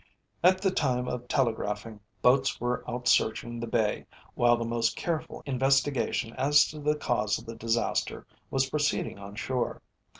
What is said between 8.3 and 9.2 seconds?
was proceeding